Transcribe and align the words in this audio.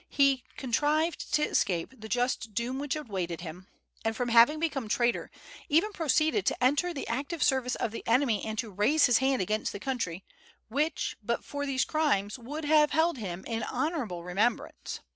He 0.09 0.43
contrived 0.57 1.31
to 1.35 1.43
escape 1.47 1.93
the 1.95 2.09
just 2.09 2.55
doom 2.55 2.79
which 2.79 2.95
awaited 2.95 3.41
him, 3.41 3.67
and, 4.03 4.15
from 4.17 4.29
having 4.29 4.59
become 4.59 4.89
traitor, 4.89 5.29
even 5.69 5.91
proceeded 5.91 6.43
to 6.47 6.63
enter 6.63 6.91
the 6.91 7.07
active 7.07 7.43
service 7.43 7.75
of 7.75 7.91
the 7.91 8.01
enemy 8.07 8.43
and 8.43 8.57
to 8.57 8.71
raise 8.71 9.05
his 9.05 9.19
hand 9.19 9.43
against 9.43 9.71
the 9.71 9.79
country 9.79 10.23
which, 10.69 11.17
but 11.21 11.45
for 11.45 11.67
these 11.67 11.85
crimes, 11.85 12.39
would 12.39 12.65
have 12.65 12.89
held 12.93 13.19
him 13.19 13.45
in 13.45 13.61
honorable 13.61 14.23
remembrance. 14.23 15.01